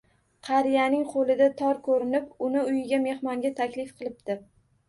Qariyaning 0.47 1.03
qo‘lida 1.11 1.49
tor 1.59 1.81
ko‘rib, 1.89 2.33
uni 2.47 2.65
uyiga 2.73 3.01
mehmonga 3.07 3.53
taklif 3.63 3.93
qilibdi 4.01 4.41